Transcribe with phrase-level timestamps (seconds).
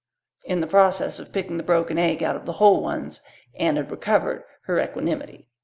[0.45, 3.21] In the process of picking the broken egg out of the whole ones
[3.59, 5.45] Anne had recovered her equanimity.